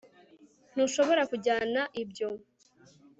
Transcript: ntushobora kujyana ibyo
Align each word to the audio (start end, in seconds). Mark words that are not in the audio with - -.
ntushobora 0.71 1.21
kujyana 1.31 1.81
ibyo 2.01 2.27